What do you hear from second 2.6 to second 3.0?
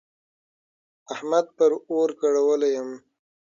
يم.